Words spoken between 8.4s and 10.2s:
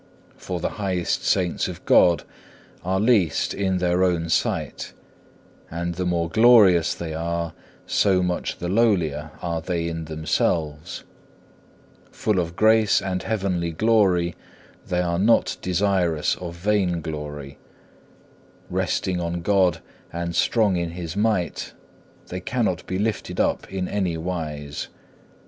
the lowlier are they in